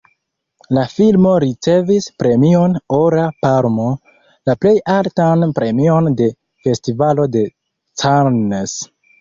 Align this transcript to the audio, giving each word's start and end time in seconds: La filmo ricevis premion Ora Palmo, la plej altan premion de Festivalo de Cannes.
La 0.75 0.83
filmo 0.93 1.33
ricevis 1.43 2.07
premion 2.23 2.73
Ora 2.99 3.27
Palmo, 3.47 3.87
la 4.51 4.57
plej 4.65 4.73
altan 4.97 5.45
premion 5.61 6.11
de 6.23 6.31
Festivalo 6.67 7.29
de 7.37 7.49
Cannes. 8.05 8.77